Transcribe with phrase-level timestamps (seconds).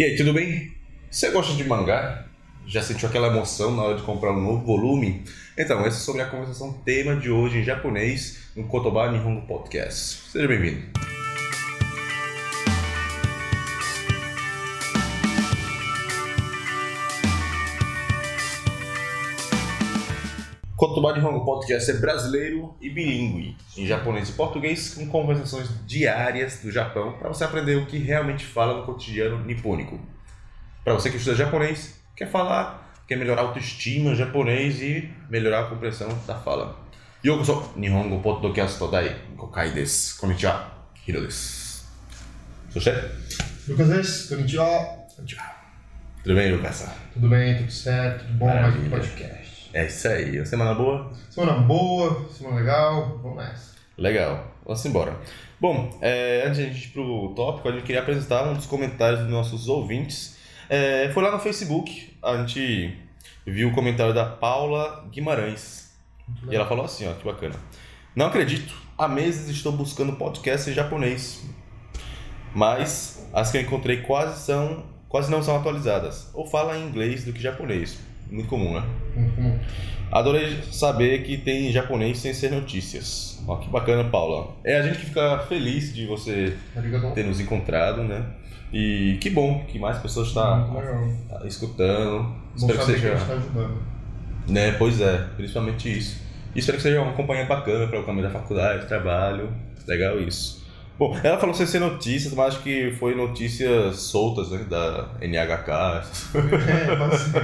[0.00, 0.72] E aí, tudo bem?
[1.10, 2.24] Você gosta de mangá?
[2.66, 5.22] Já sentiu aquela emoção na hora de comprar um novo volume?
[5.58, 10.30] Então, esse é sobre a conversação tema de hoje em japonês no Kotoba Nihongo Podcast.
[10.30, 10.99] Seja bem-vindo.
[20.90, 26.72] Kotoba Nihongo Podcast é brasileiro e bilíngue, em japonês e português, com conversações diárias do
[26.72, 30.00] Japão, para você aprender o que realmente fala no cotidiano nipônico.
[30.82, 35.64] Para você que estuda japonês, quer falar, quer melhorar a autoestima japonês e melhorar a
[35.68, 36.76] compreensão da fala.
[37.24, 40.18] Yokoso Nihongo Podcast Dai Gokai desu.
[40.18, 40.72] Konnichiwa,
[41.06, 41.84] Hiro desu.
[42.74, 42.90] Você?
[43.68, 44.66] Lucas desu, konnichiwa.
[45.14, 45.42] Konnichiwa.
[46.24, 46.84] Tudo bem, Lucas?
[47.12, 48.90] Tudo bem, tudo certo, tudo bom, mais um Maravilha.
[48.90, 49.59] podcast.
[49.72, 50.44] É isso aí.
[50.44, 51.12] Semana boa?
[51.30, 53.74] Semana boa, semana legal, vamos nessa.
[53.96, 55.16] Legal, vamos embora.
[55.60, 58.66] Bom, é, antes de a gente ir pro tópico, a gente queria apresentar um dos
[58.66, 60.38] comentários dos nossos ouvintes.
[60.68, 62.98] É, foi lá no Facebook, a gente
[63.46, 65.92] viu o comentário da Paula Guimarães.
[66.50, 67.56] E ela falou assim, ó, que bacana.
[68.16, 71.44] Não acredito, há meses estou buscando podcast em japonês.
[72.54, 76.30] Mas as que eu encontrei quase são quase não são atualizadas.
[76.32, 77.98] Ou falam em inglês do que japonês.
[78.30, 78.82] Muito comum, né?
[79.16, 79.58] Hum,
[80.12, 83.42] Adorei saber que tem japonês sem ser notícias.
[83.46, 84.54] Ó, que bacana, Paula.
[84.64, 87.12] É a gente que fica feliz de você Obrigado.
[87.14, 88.24] ter nos encontrado, né?
[88.72, 91.46] E que bom que mais pessoas estão Muito legal.
[91.46, 92.22] escutando.
[92.58, 93.12] Bom Espero que que seja.
[93.12, 93.82] a gente tá ajudando.
[94.48, 96.20] Né, pois é, principalmente isso.
[96.54, 99.48] E espero que seja uma companhia bacana para o caminho da faculdade, trabalho.
[99.86, 100.59] Legal isso.
[101.00, 104.66] Bom, ela falou sem ser notícias, mas acho que foi notícias soltas, né?
[104.68, 106.04] Da NHK.
[106.34, 107.36] É, pode ser.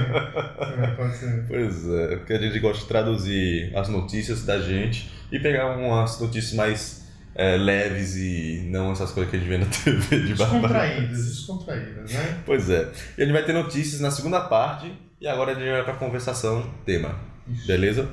[0.83, 1.45] É, pode ser.
[1.47, 6.21] Pois é, porque a gente gosta de traduzir as notícias da gente e pegar umas
[6.21, 10.33] notícias mais é, leves e não essas coisas que a gente vê na TV de.
[10.35, 12.37] Descontraídas, descontraídas, né?
[12.45, 12.91] Pois é.
[13.17, 15.93] E a gente vai ter notícias na segunda parte e agora a gente vai para
[15.93, 17.15] a conversação tema.
[17.47, 17.65] Isso.
[17.65, 18.07] Beleza?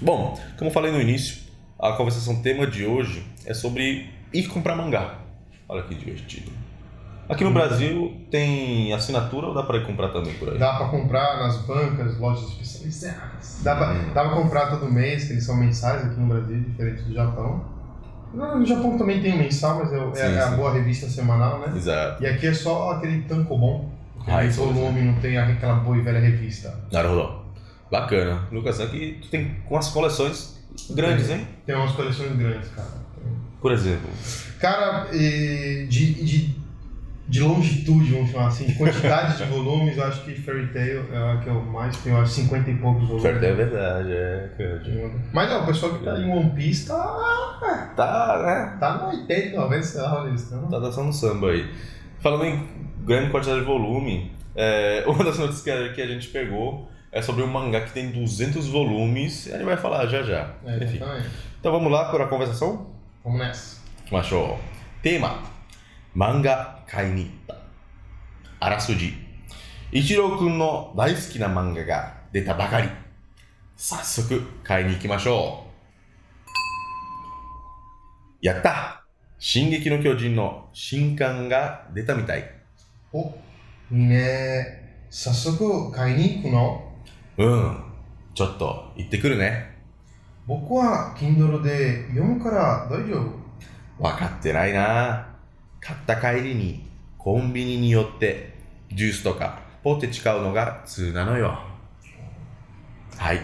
[0.00, 1.42] Bom, como eu falei no início,
[1.78, 5.18] a conversação tema de hoje é sobre ir comprar mangá.
[5.68, 6.50] Olha que divertido.
[7.28, 7.54] Aqui no Hum.
[7.54, 10.58] Brasil tem assinatura ou dá para ir comprar também por aí?
[10.58, 13.60] Dá pra comprar nas bancas, lojas especializadas.
[13.62, 14.12] Dá pra, Hum.
[14.12, 17.64] dá pra comprar todo mês, que eles são mensais aqui no Brasil, diferente do Japão.
[18.34, 20.56] No Japão também tem o mensal, mas é, o- é Sim, a sim.
[20.56, 21.72] boa revista semanal, né?
[21.76, 22.22] Exato.
[22.22, 23.90] E aqui é só aquele tankobon.
[24.26, 26.74] Ah, isso volume, não tem aquela boa e velha revista.
[26.92, 27.42] Naruto.
[27.90, 28.46] Bacana.
[28.50, 30.58] Lucas, aqui tu tem com as coleções
[30.94, 31.46] grandes, hein?
[31.66, 33.01] Tem umas coleções grandes, cara.
[33.62, 34.10] Por exemplo.
[34.60, 36.54] Cara, de, de,
[37.28, 41.32] de longitude, vamos chamar assim, de quantidade de volumes, eu acho que Fairy Tail é
[41.32, 43.22] a que eu mais tenho, acho 50 e poucos volumes.
[43.22, 44.50] Certo, é verdade, é.
[45.32, 48.76] Mas não, o pessoal que tá em One Piece tá, Tá, né?
[48.80, 50.68] tá no 80, 90, sei lá, estão.
[50.68, 51.70] Tá dançando samba aí.
[52.20, 52.68] Falando em
[53.04, 57.20] grande quantidade de volume, é, uma das notícias que a, que a gente pegou é
[57.22, 60.54] sobre um mangá que tem 200 volumes e a gente vai falar já já.
[60.64, 61.00] É, Enfim.
[61.60, 62.90] Então vamos lá para a conversação?
[63.24, 63.80] Vamos nessa.
[64.02, 64.58] 行きましょ
[65.00, 65.02] う。
[65.04, 65.48] テーマ、
[66.16, 67.56] 漫画買いに行った。
[68.58, 69.14] あらすじ。
[69.92, 72.88] 一郎くんの大好きな漫画が出たばかり。
[73.76, 75.66] 早速買いに行きましょ
[78.42, 78.44] う。
[78.44, 79.04] やった
[79.38, 82.50] 進撃の巨人の新刊が出たみたい。
[83.12, 83.24] お、い
[83.92, 85.06] いね。
[85.10, 86.92] 早速買いに行くの？
[87.38, 87.84] うん。
[88.34, 89.71] ちょっと行ってくるね。
[90.45, 94.03] 僕は Kindle で読むから大丈夫。
[94.03, 95.27] わかってないな
[95.79, 98.53] 買った帰りにコンビニに寄って
[98.91, 101.59] ジュースとかポテチ買うのが普通なのよ。
[103.17, 103.41] はい。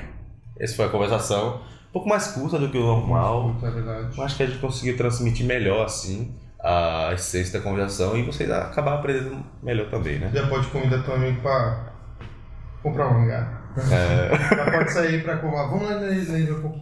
[0.60, 1.62] Essa foi a conversação.
[1.90, 3.54] Um pouco mais curta do que o normal.
[3.56, 4.18] Puta, é verdade.
[4.18, 8.50] Eu acho que a gente conseguiu transmitir melhor assim a essência da conversação e vocês
[8.50, 10.32] acabar aprendendo melhor também, né?
[10.34, 11.94] Já pode convidar teu amigo pra
[12.82, 13.57] comprar um mangá.
[13.77, 15.67] É, Já pode sair pra comprar.
[15.67, 16.07] Vamos lá na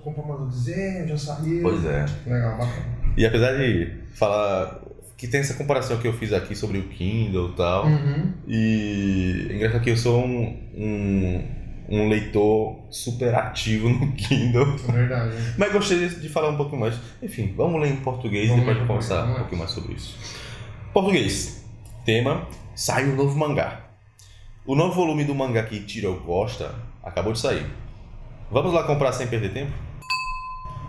[0.00, 1.62] comprar uma desenho, já saiu.
[1.62, 2.06] pois é.
[2.26, 2.86] Legal, bacana.
[3.16, 4.80] E apesar de falar
[5.16, 8.32] que tem essa comparação que eu fiz aqui sobre o Kindle e tal, Uhum.
[8.46, 11.44] E é engraçado que eu sou um, um,
[11.88, 14.76] um leitor super ativo no Kindle.
[14.88, 15.36] É verdade.
[15.56, 16.94] Mas gostei de, falar um pouco mais.
[17.22, 20.16] Enfim, vamos ler em português Vamos e depois conversar um pouquinho mais sobre isso.
[20.92, 21.64] Português.
[22.04, 23.80] Tema: sai um novo mangá.
[24.66, 27.64] O novo volume do mangá que Tiro gosta acabou de sair.
[28.50, 29.70] Vamos lá comprar sem perder tempo?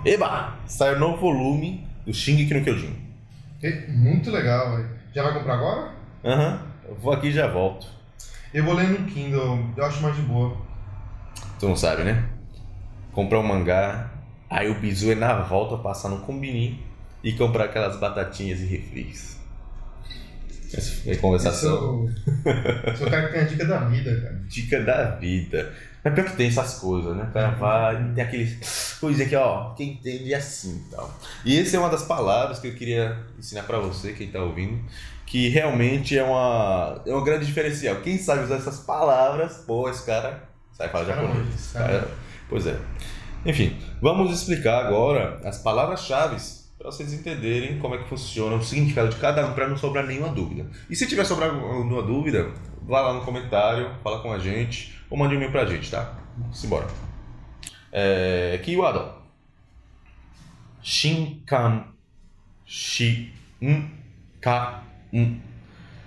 [0.04, 0.56] Eba!
[0.66, 2.96] Sai o novo volume do Shingeki no Kyojin.
[3.90, 4.90] Muito legal, velho.
[5.14, 5.92] Já vai comprar agora?
[6.26, 7.86] Aham, eu vou aqui e já volto.
[8.52, 10.58] Eu vou ler no Kindle, eu acho mais de boa.
[11.60, 12.28] Tu não sabe, né?
[13.12, 14.10] Comprar um mangá,
[14.50, 16.84] aí o bizu é na volta passar no combini
[17.24, 19.40] e comprar aquelas batatinhas e refris.
[20.74, 22.06] Essa a conversação.
[22.10, 24.42] Isso- Sou o cara que tem a dica da vida, cara.
[24.48, 25.74] Dica da vida.
[26.04, 27.28] Mas pior que tem essas coisas, né?
[27.30, 31.14] O cara vai, tem aqueles coisinha que, ó, quem entende é assim e tal.
[31.46, 34.80] E essa é uma das palavras que eu queria ensinar pra você, quem tá ouvindo,
[35.26, 37.98] que realmente é uma, é uma grande diferencial.
[37.98, 40.44] Quem sabe usar essas palavras, pô, esse cara
[40.74, 41.70] sabe falar japonês.
[41.74, 42.08] cara- Cara,
[42.50, 42.78] Pois é.
[43.46, 46.38] Enfim, vamos explicar agora as palavras-chave
[46.78, 50.06] para vocês entenderem como é que funciona o significado de cada um, para não sobrar
[50.06, 50.70] nenhuma dúvida.
[50.90, 52.52] E se tiver sobrando alguma dúvida,
[52.84, 55.90] vá lá no comentário, fala com a gente, ou mande um e-mail para a gente,
[55.90, 56.20] tá?
[56.54, 56.88] Simbora.
[57.92, 59.12] É, Kiwado.
[60.84, 61.86] Shinkan.
[62.66, 63.32] Shin.
[64.40, 64.84] Ka.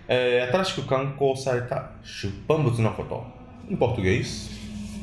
[0.06, 1.92] É, atrás que o Kanko Sarita.
[2.04, 2.94] Chupamos no
[3.68, 4.50] Em português.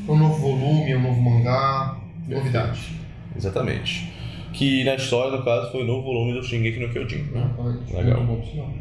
[0.08, 1.98] Um novo volume, um novo mangá.
[2.28, 3.00] Novidade.
[3.36, 4.14] Exatamente.
[4.54, 7.24] Que na história, no caso, foi o novo volume do Shingeki no Kyojin.
[7.32, 7.56] Né?
[7.94, 8.26] Legal.
[8.26, 8.74] Bom, por sinal.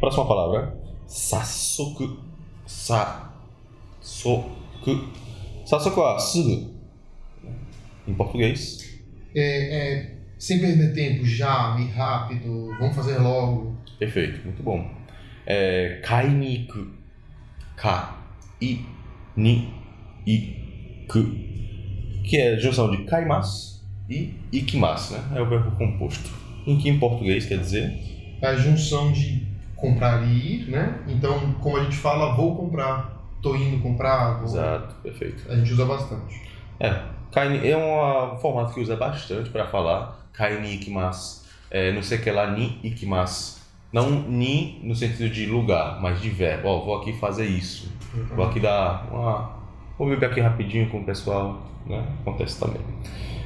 [0.00, 0.76] Próxima palavra.
[1.06, 2.18] Sa-so-ku.
[5.64, 6.74] Sassoku é sugu.
[8.06, 9.00] Em português.
[9.34, 13.76] É, é, sem perder tempo, já, e rápido, vamos fazer logo.
[13.98, 14.88] Perfeito, muito bom.
[15.46, 16.86] É, kai ni iku.
[17.76, 18.18] Ka.
[18.60, 18.84] I.
[19.36, 19.72] Ni.
[20.26, 21.24] Iku.
[22.24, 23.77] Que é a junção de kaimasu
[24.08, 25.22] e ikimasu, né?
[25.34, 26.30] É o verbo composto.
[26.66, 27.92] Em que em português quer dizer
[28.40, 29.46] É a junção de
[29.76, 30.98] comprar e ir, né?
[31.06, 34.44] Então, como a gente fala, vou comprar, tô indo comprar, vou...
[34.44, 35.50] Exato, perfeito.
[35.50, 36.42] a gente usa bastante.
[36.80, 37.02] É,
[37.64, 41.46] é um, um formato que usa bastante para falar kaini ikimasu.
[41.70, 43.58] É, não sei que lá, ni ikimasu.
[43.92, 46.68] Não ni no sentido de lugar, mas de verbo.
[46.68, 47.90] Ó, vou aqui fazer isso.
[48.34, 49.58] Vou aqui dar uma...
[49.98, 52.04] Vou beber aqui rapidinho com o pessoal, né?
[52.20, 52.80] Acontece também.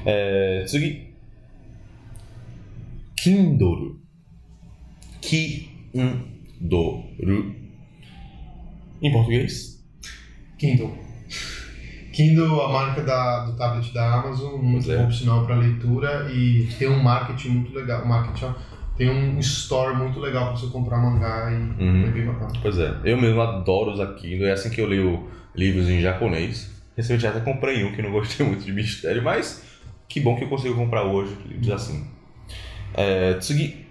[0.04, 1.12] É, tsugi.
[3.16, 3.96] Kindle.
[5.20, 7.04] Kindle.
[9.00, 9.82] Em português?
[10.58, 10.93] Kindle.
[12.12, 15.02] Kindle, a marca da, do tablet da Amazon, muito Pois é.
[15.02, 18.05] bom sinal para leitura e tem um marketing muito legal.
[18.06, 18.52] Marketing,
[18.96, 22.05] tem um store muito legal para você comprar mangá e Uhum.
[22.06, 22.52] é bem bacana.
[22.60, 26.70] Pois é, eu mesmo adoro usar Kindle, é assim que eu leio livros em japonês.
[26.96, 29.64] Recentemente até comprei um que não gostei muito de mistério, mas
[30.12, 32.06] que bom que eu consigo comprar hoje livros assim.
[32.94, 33.86] É, tsugi,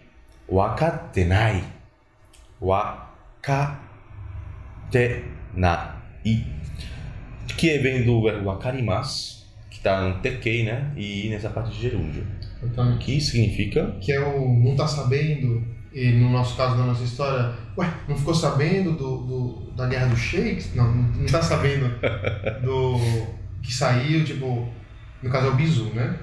[0.48, 1.64] wakatenai.
[4.92, 5.96] Wakatenai.
[7.58, 10.92] Que vem do verbo wakarimasu, que está no TK, né?
[10.96, 12.26] E nessa parte de gerúndio.
[12.64, 17.04] Então, Que significa que é o não tá sabendo, e no nosso caso, da nossa
[17.04, 20.74] história, ué, não ficou sabendo do, do- da guerra dos sheiks?
[20.76, 21.90] Não, não tá sabendo
[22.64, 23.00] do
[23.64, 24.70] que saiu, tipo,
[25.24, 26.18] no caso é o bizu, né?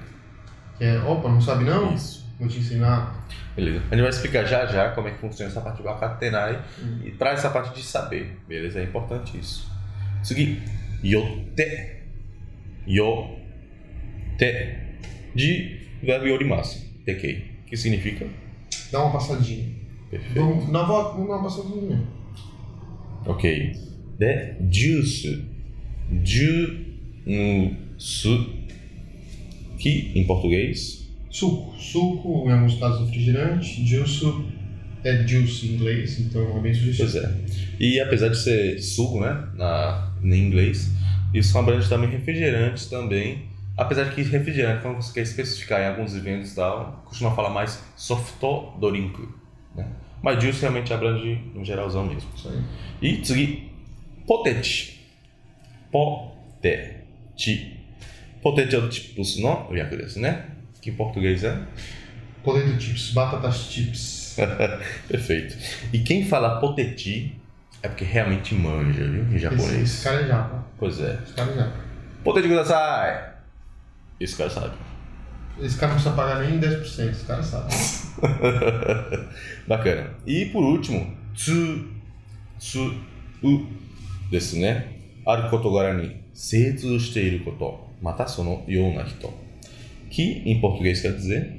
[0.77, 1.95] Que é, opa, não sabe não?
[1.95, 2.27] isso.
[2.39, 3.27] Vou te ensinar.
[3.57, 3.83] Beleza.
[3.91, 7.01] A gente vai explicar já já como é que funciona essa parte do Wakatenai Uhum.
[7.05, 8.79] e para essa parte de saber, beleza?
[8.79, 9.69] É importante isso.
[10.23, 10.63] Tsugi,
[11.03, 11.99] yotte.
[12.87, 13.35] Yotte.
[15.35, 16.79] De verbo yorimasu.
[17.05, 17.45] TK.
[17.67, 18.27] Que significa?
[18.93, 19.75] Dá uma passadinha.
[20.11, 20.35] Perfeito.
[20.41, 22.03] Vamos, dá uma, vamos dar uma passadinha.
[23.27, 23.73] Ok.
[24.19, 25.45] De juice.
[26.25, 28.58] Juice.
[29.79, 31.75] Que em português Suco.
[31.79, 33.87] Suco, em alguns casos, refrigerante.
[33.87, 34.25] Juice
[35.05, 37.19] é juice em inglês, então é bem Pois sugestivo.
[37.19, 37.35] é.
[37.79, 40.91] E apesar de ser suco, né, na, em inglês,
[41.35, 43.43] isso abrange também refrigerantes também.
[43.77, 47.51] Apesar de que refrigerante, quando você quer especificar em alguns eventos e tal, costuma falar
[47.51, 48.41] mais soft
[48.81, 49.21] drink,
[49.77, 49.87] né?
[50.21, 52.29] Mas juice realmente abrange no geralzão mesmo.
[52.35, 52.61] Isso aí.
[53.01, 53.71] E tsugi,
[54.27, 54.99] potete.
[55.93, 57.78] Potete.
[58.43, 60.47] Potatoes no né?
[60.81, 61.61] Que em português é?
[62.43, 64.37] Potato chips, batatas chips.
[65.09, 65.57] Perfeito.
[65.93, 67.35] E quem fala poteti
[67.83, 69.25] é porque realmente manja, viu?
[69.25, 69.73] Em japonês.
[69.73, 70.65] Esse, esse cara é japa.
[70.79, 71.19] Pois é.
[71.23, 71.77] Esse cara é japa.
[72.25, 73.33] Poteti kudasai!
[74.21, 74.75] Esse cara sabe.
[75.61, 77.73] Esse cara não precisa pagar nem 10%, esse cara sabe.
[79.67, 80.11] Bacana.
[80.27, 81.89] E por último, tsu,
[82.59, 82.95] tsu,
[83.43, 83.67] u,
[84.31, 84.89] desse, né?
[85.27, 87.88] Aru koto ni seizu shite koto.
[88.01, 89.33] Matasono no
[90.11, 91.59] que em português quer dizer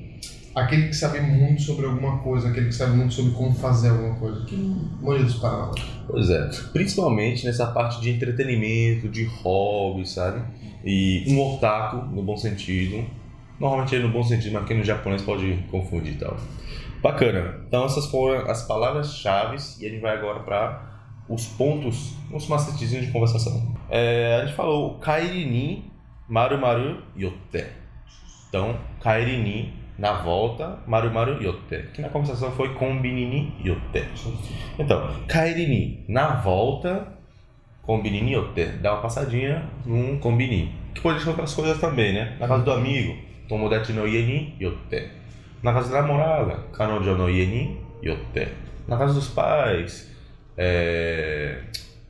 [0.55, 4.15] aquele que sabe muito sobre alguma coisa, aquele que sabe muito sobre como fazer alguma
[4.15, 4.55] coisa, que
[5.01, 5.83] maioria dos palavras.
[6.07, 10.41] Pois é, principalmente nessa parte de entretenimento, de hobby, sabe?
[10.83, 13.05] E um otaku, no bom sentido,
[13.59, 16.37] normalmente é no bom sentido, mas quem no japonês pode confundir e tal.
[17.01, 20.89] Bacana, então essas foram as palavras-chave e a gente vai agora para
[21.29, 23.75] os pontos, uns macetezinhos de conversação.
[23.89, 25.88] É, a gente falou Kairinin,
[26.29, 27.65] ni maru maru yotte.
[28.49, 31.89] Então, kairi ni na volta, maru maru yotte.
[31.93, 34.05] Que na conversação foi kombini ni yotte.
[34.77, 37.17] Então, kaeri ni, na volta,
[37.81, 38.65] kombini ni yotte.
[38.81, 40.73] Dá uma passadinha num kombini.
[40.93, 42.37] Que pode ser outras coisas também, né?
[42.39, 43.15] Na casa do amigo,
[43.47, 45.11] tomodachi no ie ni yotte.
[45.63, 48.47] Na casa da namorada, kanojo no ie ni yotte.
[48.87, 50.09] Na casa dos pais,
[50.57, 51.63] é...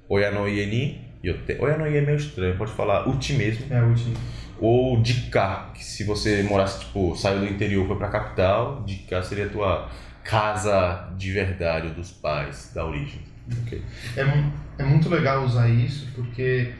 [0.07, 1.57] oya no ie ni yotte.
[1.59, 3.65] Oya no ie é meio estranho, pode falar uchi mesmo.
[3.73, 4.15] É último.
[4.59, 8.97] Ou de cá, que se você morasse, tipo, saiu do interior foi pra capital, de
[8.97, 9.89] cá seria a tua
[10.23, 13.21] casa de verdade, dos pais, da origem.
[13.63, 13.81] Ok.
[14.17, 16.73] É, é muito legal usar isso porque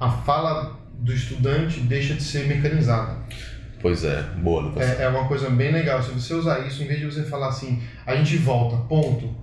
[0.00, 3.18] a fala do estudante deixa de ser mecanizada.
[3.80, 4.82] Pois é, boa, Lucas.
[4.98, 6.02] É, é uma coisa bem legal.
[6.02, 9.34] Se você usar isso, em vez de você falar assim, a gente volta, ponto,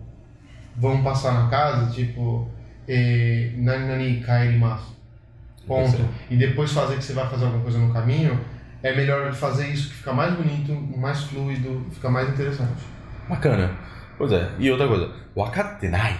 [0.75, 2.50] vamos passar na casa, tipo,
[2.88, 4.96] eh, nani nani kaerimasu,
[5.68, 5.98] ponto,
[6.30, 8.40] e depois fazer que você vai fazer alguma coisa no caminho,
[8.82, 12.84] é melhor fazer isso que fica mais bonito, mais fluido, fica mais interessante.
[13.30, 13.72] Bacana.
[14.18, 14.50] Pois é.
[14.60, 16.20] E outra coisa, wakatenai,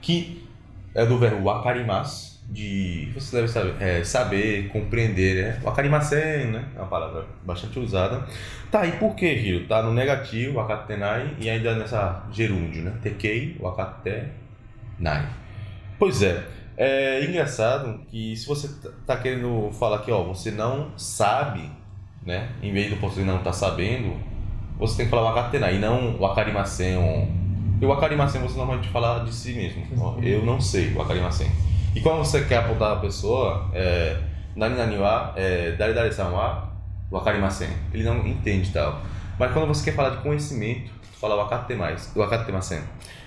[0.00, 0.46] que
[0.94, 5.60] é do verbo wakarimasu, de você deve saber, é, saber compreender, né?
[5.62, 6.64] Wakarimasen, né?
[6.74, 8.26] É uma palavra bastante usada.
[8.70, 9.66] Tá, e por que, Hiro?
[9.66, 12.92] Tá no negativo, wakatenai, e ainda nessa gerúndio, né?
[13.02, 15.26] Tekei, wakatenai.
[15.98, 16.44] Pois é,
[16.76, 21.68] é engraçado que se você tá- tá querendo falar que, ó, você não sabe,
[22.24, 22.50] né?
[22.62, 24.16] Em vez do você não tá sabendo,
[24.78, 27.28] você tem que falar wakatenai e não wakarimasen.
[27.80, 29.82] E o wakarimasen você normalmente fala de si mesmo.
[30.00, 31.50] Ó, eu não sei wakarimasen.
[31.94, 34.16] E quando você quer apontar a pessoa, é,
[34.54, 36.72] nani nani wa, é, dare dare san wa
[37.10, 37.70] wakarimasen.
[37.92, 39.00] Ele não entende tal.
[39.38, 42.82] Mas quando você quer falar de conhecimento, fala wakatemasen.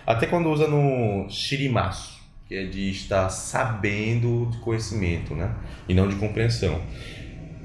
[0.06, 2.21] Até quando usa no shirimasu,
[2.52, 5.56] que é de estar sabendo de conhecimento, né?
[5.88, 6.82] E não de compreensão.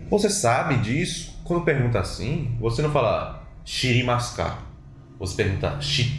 [0.08, 1.40] Você sabe disso?
[1.42, 4.40] Quando pergunta assim, você não fala shirimasu.
[5.18, 6.14] Você pergunta shite.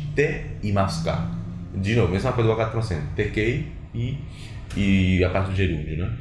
[1.75, 3.03] De novo, mesma coisa do wakatemasen.
[3.15, 4.17] Tekei e,
[4.75, 6.17] e a parte do gerúndio, né?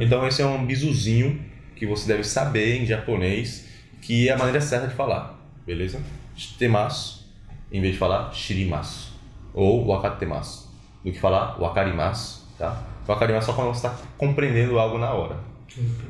[0.00, 1.38] Então esse é um bisuzinho
[1.76, 3.68] que você deve saber em japonês,
[4.00, 6.00] que é a maneira certa de falar, beleza?
[6.34, 7.26] Shitemasu,
[7.70, 9.12] em vez de falar shirimasu,
[9.52, 10.69] ou wakatemasu,
[11.04, 12.82] do que falar wakarimasu, tá?
[13.06, 15.36] Wakarimasu só quando você está compreendendo algo na hora,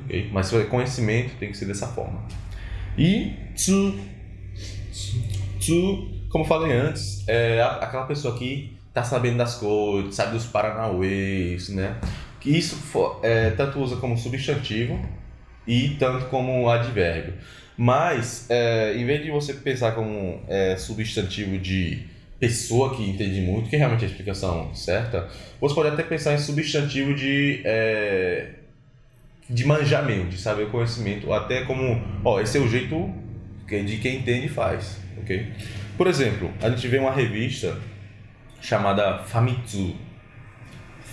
[0.05, 0.29] ok?
[0.33, 2.21] Mas for conhecimento, tem que ser dessa forma.
[2.99, 3.95] E tsu,
[5.59, 11.69] tsu, como falei antes, é aquela pessoa que tá sabendo das coisas, sabe dos paranauês,
[11.71, 11.97] né?
[12.41, 14.99] Que isso fo- é, tanto usa como substantivo
[15.67, 17.35] e tanto como advérbio.
[17.77, 22.07] Mas, é, em vez de você pensar como é, substantivo de
[22.41, 25.29] pessoa que entende muito, que realmente é a explicação certa,
[25.61, 28.53] você pode até pensar em substantivo de, é,
[29.49, 33.13] de manjamento, de saber o conhecimento, ou até como, ó, esse é o jeito
[33.69, 35.53] de quem entende e faz, ok?
[35.97, 37.79] Por exemplo, a gente vê uma revista
[38.61, 39.95] chamada Famitsu.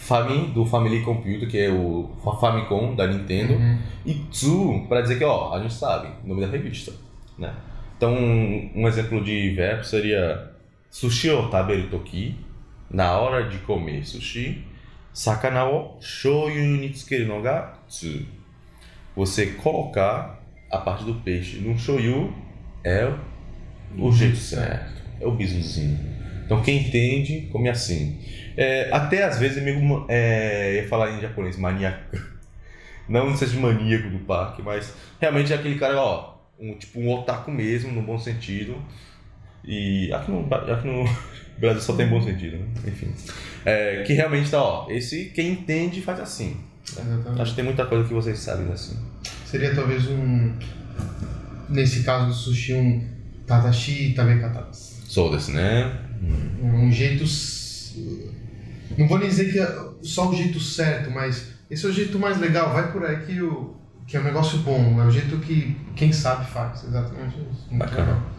[0.07, 3.55] Fami, do Family Computer, que é o Famicom da Nintendo.
[3.55, 3.77] Uhum.
[4.05, 6.93] E Tsu, para dizer que, ó, a gente sabe, o nome da revista,
[7.38, 7.53] né?
[7.98, 10.57] Então, um, um exemplo de verbo seria
[10.89, 12.36] Sushi o taberu toki,
[12.89, 14.65] na hora de comer sushi,
[15.13, 18.25] sakana o shoyu ni tsukeru no ga tsu.
[19.15, 20.41] Você colocar
[20.72, 22.34] a parte do peixe no shoyu
[22.84, 23.12] é
[23.98, 26.00] o, jeito certo, é o bisuzinho.
[26.46, 28.20] Então, quem entende, come assim.
[28.56, 30.06] É, até às vezes é meio.
[30.08, 32.17] É, ia falar em japonês, maníaco.
[33.08, 37.51] Não seja maníaco do parque, mas realmente é aquele cara, ó, um, tipo um otaku
[37.51, 38.82] mesmo, no bom sentido.
[39.68, 41.04] E aqui no, aqui no
[41.60, 42.66] Brasil só tem bom sentido, né?
[42.88, 43.14] Enfim.
[43.66, 46.58] É, que realmente tá, ó, esse quem entende faz assim.
[46.90, 47.42] Exatamente.
[47.42, 48.98] Acho que tem muita coisa que vocês sabem assim.
[49.46, 50.54] Seria talvez um.
[51.70, 53.06] Nesse caso do sushi, um
[53.46, 55.02] tadashi tabekatadas.
[55.06, 56.00] Sou desse, né?
[56.62, 57.26] Um jeito.
[58.98, 59.68] Não vou nem dizer que é
[60.02, 62.72] só o jeito certo, mas esse é o jeito mais legal.
[62.72, 65.02] Vai por aí que, o, que é um negócio bom.
[65.02, 66.86] É o jeito que quem sabe faz.
[66.86, 67.68] Exatamente isso.
[67.70, 68.14] Muito Bacana.
[68.14, 68.37] legal.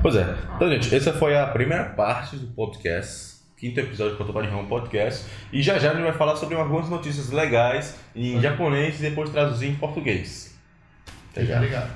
[0.00, 0.34] Pois é.
[0.56, 3.32] Então, gente, essa foi a primeira parte do podcast.
[3.56, 5.24] Quinto episódio do Cotopaxi Ramo Podcast.
[5.52, 9.30] E já já a gente vai falar sobre algumas notícias legais em japonês e depois
[9.30, 10.58] traduzir em português.
[11.30, 11.56] Até já.
[11.56, 11.90] Obrigado.